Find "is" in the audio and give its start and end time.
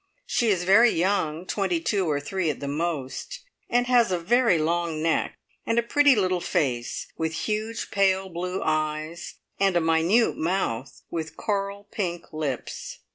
0.49-0.63